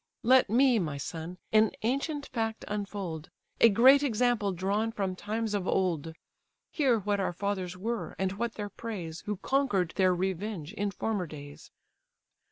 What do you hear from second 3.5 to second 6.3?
A great example drawn from times of old;